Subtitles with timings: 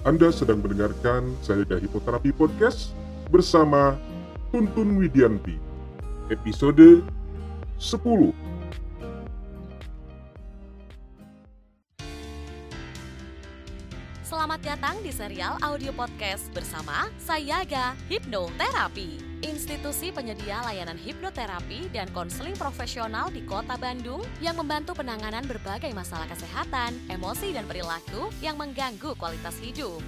[0.00, 2.96] Anda sedang mendengarkan saya Hipoterapi Podcast
[3.28, 4.00] bersama
[4.48, 5.60] Tuntun Widianti.
[6.32, 7.04] Episode
[7.76, 8.32] 10.
[14.24, 22.56] Selamat datang di serial audio podcast bersama Sayaga Hipnoterapi, institusi penyedia layanan hipnoterapi dan konseling
[22.56, 29.16] profesional di Kota Bandung yang membantu penanganan berbagai masalah kesehatan, emosi, dan perilaku yang mengganggu
[29.16, 30.00] kualitas hidup.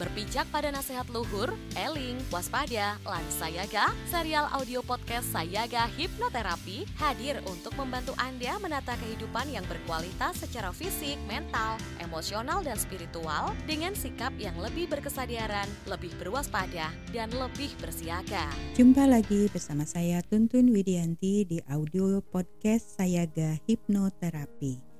[0.00, 7.76] Berpijak pada nasihat luhur, eling, waspada, lan sayaga, serial audio podcast Sayaga Hipnoterapi hadir untuk
[7.76, 14.56] membantu Anda menata kehidupan yang berkualitas secara fisik, mental, emosional, dan spiritual dengan sikap yang
[14.56, 18.48] lebih berkesadaran, lebih berwaspada, dan lebih bersiaga.
[18.72, 24.91] Jumpa lagi bersama saya Tuntun Widianti di audio podcast Sayaga Hipnoterapi.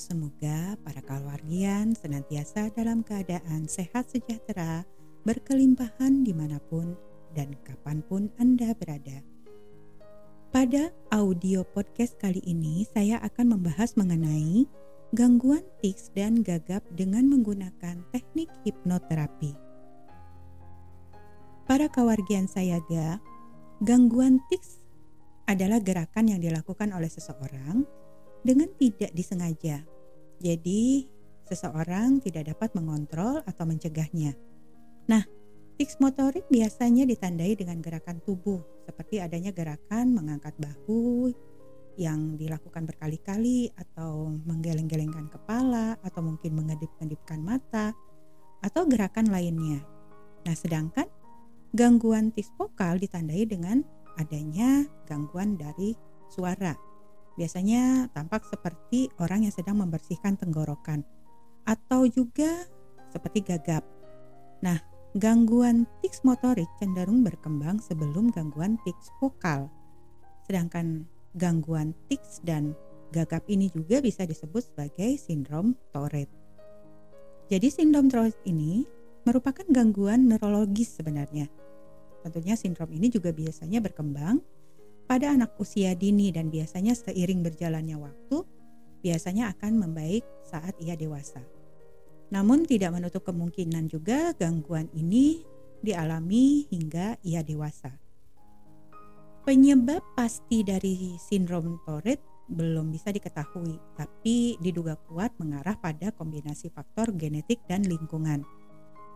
[0.00, 4.80] Semoga para keluargian senantiasa dalam keadaan sehat sejahtera,
[5.28, 6.96] berkelimpahan di mana pun
[7.36, 9.20] dan kapan pun Anda berada.
[10.56, 14.64] Pada audio podcast kali ini, saya akan membahas mengenai
[15.12, 19.52] gangguan tics dan gagap dengan menggunakan teknik hipnoterapi.
[21.68, 23.20] Para kawargian sayaga,
[23.84, 24.80] gangguan tics
[25.44, 27.99] adalah gerakan yang dilakukan oleh seseorang
[28.40, 29.84] dengan tidak disengaja.
[30.40, 31.04] Jadi,
[31.44, 34.32] seseorang tidak dapat mengontrol atau mencegahnya.
[35.10, 35.26] Nah,
[35.76, 41.34] tics motorik biasanya ditandai dengan gerakan tubuh, seperti adanya gerakan mengangkat bahu
[41.98, 47.92] yang dilakukan berkali-kali atau menggeleng-gelengkan kepala atau mungkin mengedip-edipkan mata
[48.64, 49.84] atau gerakan lainnya.
[50.46, 51.04] Nah, sedangkan
[51.76, 53.84] gangguan tics vokal ditandai dengan
[54.16, 55.92] adanya gangguan dari
[56.30, 56.89] suara
[57.40, 61.00] Biasanya tampak seperti orang yang sedang membersihkan tenggorokan
[61.64, 62.68] atau juga
[63.08, 63.80] seperti gagap.
[64.60, 64.76] Nah,
[65.16, 69.72] gangguan tics motorik cenderung berkembang sebelum gangguan tics vokal.
[70.44, 72.76] Sedangkan gangguan tics dan
[73.08, 76.36] gagap ini juga bisa disebut sebagai sindrom Tourette.
[77.48, 78.84] Jadi sindrom Tourette ini
[79.24, 81.48] merupakan gangguan neurologis sebenarnya.
[82.20, 84.59] Tentunya sindrom ini juga biasanya berkembang
[85.10, 88.46] pada anak usia dini dan biasanya seiring berjalannya waktu,
[89.02, 91.42] biasanya akan membaik saat ia dewasa.
[92.30, 95.42] Namun tidak menutup kemungkinan juga gangguan ini
[95.82, 97.90] dialami hingga ia dewasa.
[99.42, 107.10] Penyebab pasti dari sindrom Tourette belum bisa diketahui, tapi diduga kuat mengarah pada kombinasi faktor
[107.18, 108.46] genetik dan lingkungan.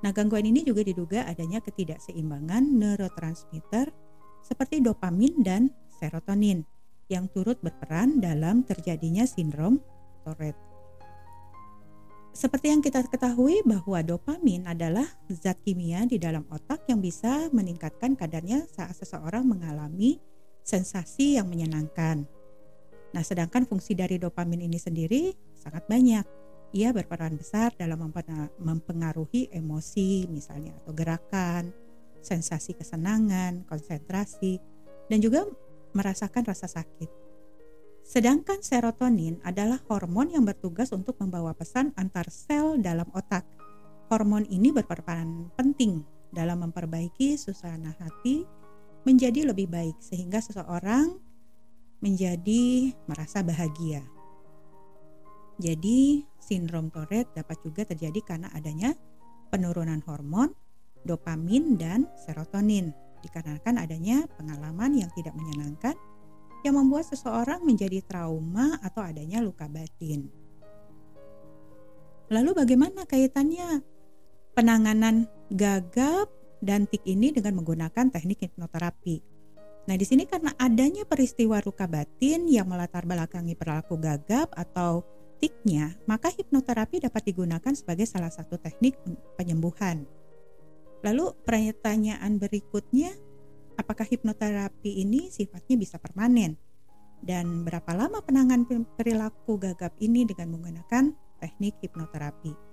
[0.00, 3.92] Nah, gangguan ini juga diduga adanya ketidakseimbangan neurotransmitter
[4.40, 5.70] seperti dopamin dan
[6.02, 6.66] serotonin
[7.06, 9.78] yang turut berperan dalam terjadinya sindrom
[10.26, 10.58] Tourette.
[12.32, 18.16] Seperti yang kita ketahui bahwa dopamin adalah zat kimia di dalam otak yang bisa meningkatkan
[18.16, 20.16] kadarnya saat seseorang mengalami
[20.64, 22.24] sensasi yang menyenangkan.
[23.12, 26.24] Nah, sedangkan fungsi dari dopamin ini sendiri sangat banyak.
[26.72, 28.00] Ia berperan besar dalam
[28.56, 31.68] mempengaruhi emosi misalnya atau gerakan,
[32.24, 34.56] sensasi kesenangan, konsentrasi,
[35.12, 35.44] dan juga
[35.92, 37.08] merasakan rasa sakit.
[38.02, 43.46] Sedangkan serotonin adalah hormon yang bertugas untuk membawa pesan antar sel dalam otak.
[44.10, 46.04] Hormon ini berperan penting
[46.34, 48.44] dalam memperbaiki suasana hati
[49.06, 51.16] menjadi lebih baik sehingga seseorang
[52.02, 54.02] menjadi merasa bahagia.
[55.62, 58.98] Jadi, sindrom Tourette dapat juga terjadi karena adanya
[59.54, 60.50] penurunan hormon
[61.06, 62.90] dopamin dan serotonin
[63.22, 65.94] dikarenakan adanya pengalaman yang tidak menyenangkan
[66.62, 70.30] yang membuat seseorang menjadi trauma atau adanya luka batin.
[72.30, 73.82] Lalu bagaimana kaitannya
[74.54, 76.30] penanganan gagap
[76.62, 79.20] dan tik ini dengan menggunakan teknik hipnoterapi?
[79.82, 85.02] Nah, di sini karena adanya peristiwa luka batin yang melatar belakangi perilaku gagap atau
[85.42, 88.94] tiknya, maka hipnoterapi dapat digunakan sebagai salah satu teknik
[89.34, 90.06] penyembuhan.
[91.02, 93.10] Lalu pertanyaan berikutnya,
[93.74, 96.54] apakah hipnoterapi ini sifatnya bisa permanen?
[97.22, 102.72] Dan berapa lama penanganan perilaku gagap ini dengan menggunakan teknik hipnoterapi?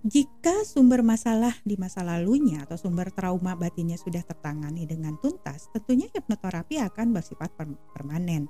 [0.00, 6.08] Jika sumber masalah di masa lalunya atau sumber trauma batinnya sudah tertangani dengan tuntas, tentunya
[6.08, 7.52] hipnoterapi akan bersifat
[7.92, 8.48] permanen.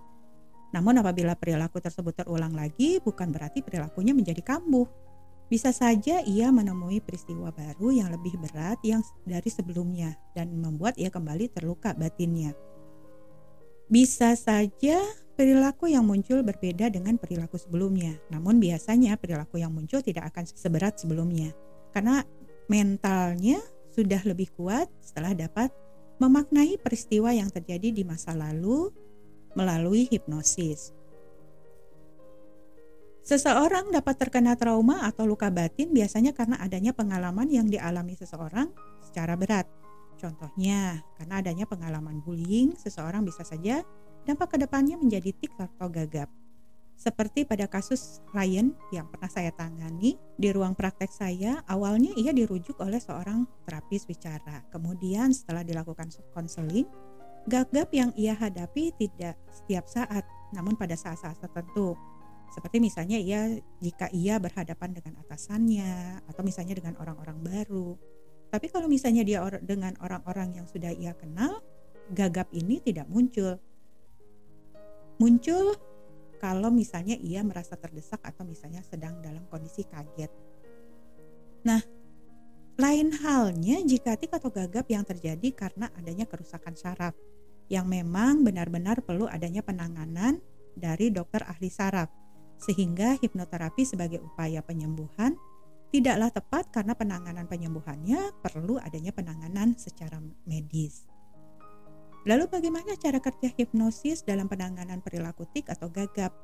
[0.70, 4.86] Namun apabila perilaku tersebut terulang lagi, bukan berarti perilakunya menjadi kambuh,
[5.50, 11.10] bisa saja ia menemui peristiwa baru yang lebih berat yang dari sebelumnya dan membuat ia
[11.10, 12.54] kembali terluka batinnya.
[13.90, 15.02] Bisa saja
[15.34, 18.14] perilaku yang muncul berbeda dengan perilaku sebelumnya.
[18.30, 21.50] Namun biasanya perilaku yang muncul tidak akan seberat sebelumnya.
[21.90, 22.22] Karena
[22.70, 23.58] mentalnya
[23.90, 25.74] sudah lebih kuat setelah dapat
[26.22, 28.94] memaknai peristiwa yang terjadi di masa lalu
[29.58, 30.94] melalui hipnosis.
[33.20, 38.72] Seseorang dapat terkena trauma atau luka batin biasanya karena adanya pengalaman yang dialami seseorang
[39.04, 39.68] secara berat.
[40.16, 43.80] Contohnya, karena adanya pengalaman bullying, seseorang bisa saja
[44.28, 46.28] dampak ke depannya menjadi tik atau gagap.
[47.00, 52.76] Seperti pada kasus klien yang pernah saya tangani di ruang praktek saya, awalnya ia dirujuk
[52.84, 54.60] oleh seorang terapis bicara.
[54.68, 56.84] Kemudian setelah dilakukan konseling,
[57.48, 61.96] gagap yang ia hadapi tidak setiap saat, namun pada saat-saat tertentu.
[62.50, 63.46] Seperti misalnya ia
[63.78, 67.94] jika ia berhadapan dengan atasannya atau misalnya dengan orang-orang baru.
[68.50, 71.62] Tapi kalau misalnya dia or dengan orang-orang yang sudah ia kenal,
[72.10, 73.54] gagap ini tidak muncul.
[75.22, 75.78] Muncul
[76.42, 80.32] kalau misalnya ia merasa terdesak atau misalnya sedang dalam kondisi kaget.
[81.62, 81.78] Nah,
[82.80, 87.14] lain halnya jika tik atau gagap yang terjadi karena adanya kerusakan saraf
[87.70, 90.42] yang memang benar-benar perlu adanya penanganan
[90.74, 92.19] dari dokter ahli saraf
[92.60, 95.34] sehingga hipnoterapi sebagai upaya penyembuhan
[95.90, 101.08] tidaklah tepat karena penanganan penyembuhannya perlu adanya penanganan secara medis.
[102.28, 106.36] Lalu bagaimana cara kerja hipnosis dalam penanganan perilaku tik atau gagap?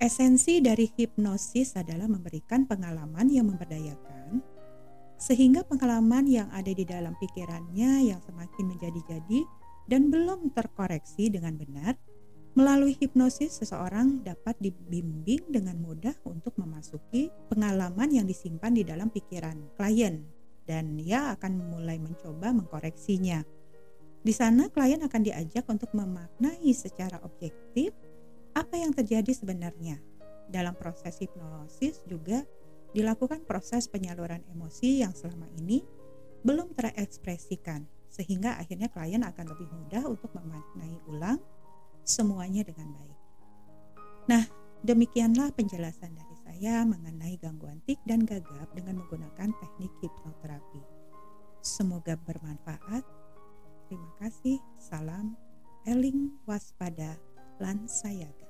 [0.00, 4.40] Esensi dari hipnosis adalah memberikan pengalaman yang memberdayakan
[5.20, 9.40] sehingga pengalaman yang ada di dalam pikirannya yang semakin menjadi-jadi
[9.92, 12.00] dan belum terkoreksi dengan benar
[12.58, 19.78] Melalui hipnosis, seseorang dapat dibimbing dengan mudah untuk memasuki pengalaman yang disimpan di dalam pikiran
[19.78, 20.26] klien,
[20.66, 23.46] dan ia akan mulai mencoba mengkoreksinya.
[24.20, 27.94] Di sana klien akan diajak untuk memaknai secara objektif
[28.58, 30.02] apa yang terjadi sebenarnya.
[30.50, 32.42] Dalam proses hipnosis juga
[32.90, 35.86] dilakukan proses penyaluran emosi yang selama ini
[36.42, 41.38] belum terekspresikan sehingga akhirnya klien akan lebih mudah untuk memaknai ulang
[42.04, 43.18] semuanya dengan baik.
[44.28, 44.44] Nah,
[44.84, 50.82] demikianlah penjelasan dari saya mengenai gangguan tik dan gagap dengan menggunakan teknik hipnoterapi.
[51.60, 53.20] Semoga bermanfaat
[53.90, 54.62] Terima kasih.
[54.78, 55.34] Salam
[55.82, 57.18] eling waspada
[57.58, 58.49] lan sayaga.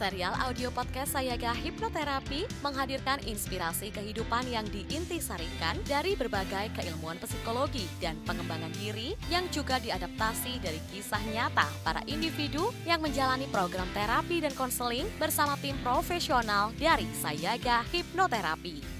[0.00, 8.16] Serial audio podcast Sayaga Hipnoterapi menghadirkan inspirasi kehidupan yang diintisarikan dari berbagai keilmuan psikologi dan
[8.24, 14.56] pengembangan diri yang juga diadaptasi dari kisah nyata para individu yang menjalani program terapi dan
[14.56, 18.99] konseling bersama tim profesional dari Sayaga Hipnoterapi.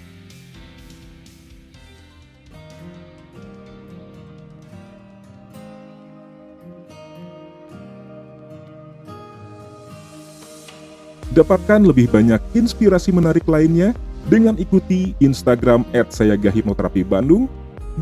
[11.31, 13.95] Dapatkan lebih banyak inspirasi menarik lainnya
[14.27, 17.47] dengan ikuti Instagram @sayagahipnoterapi Bandung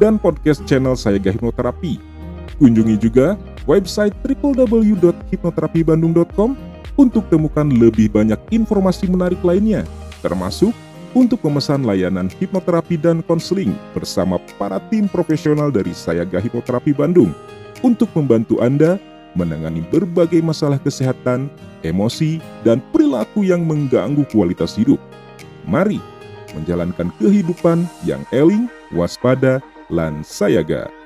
[0.01, 2.01] dan podcast channel Sayaga Hipnoterapi.
[2.57, 3.37] Kunjungi juga
[3.69, 6.57] website www.hipnoterapibandung.com
[6.97, 9.85] untuk temukan lebih banyak informasi menarik lainnya,
[10.25, 10.73] termasuk
[11.13, 17.37] untuk memesan layanan hipnoterapi dan konseling bersama para tim profesional dari Sayaga Hipnoterapi Bandung
[17.85, 18.99] untuk membantu Anda
[19.39, 21.47] menangani berbagai masalah kesehatan,
[21.87, 24.99] emosi, dan perilaku yang mengganggu kualitas hidup.
[25.63, 26.03] Mari
[26.59, 30.98] menjalankan kehidupan yang eling, waspada, lan sayaga.